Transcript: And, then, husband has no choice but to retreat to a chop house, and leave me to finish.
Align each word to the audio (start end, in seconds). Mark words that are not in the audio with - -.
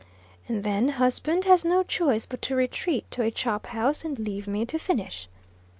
And, 0.47 0.63
then, 0.63 0.87
husband 0.89 1.45
has 1.45 1.63
no 1.63 1.83
choice 1.83 2.25
but 2.25 2.41
to 2.41 2.55
retreat 2.55 3.05
to 3.11 3.21
a 3.21 3.29
chop 3.29 3.67
house, 3.67 4.03
and 4.03 4.17
leave 4.17 4.47
me 4.47 4.65
to 4.65 4.79
finish. 4.79 5.29